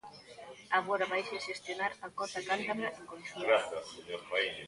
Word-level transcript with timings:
Agora 0.77 1.09
vaise 1.11 1.43
xestionar 1.47 1.91
a 2.05 2.07
cota 2.17 2.39
cántabra 2.49 2.87
en 2.99 3.03
conxunto. 3.11 3.57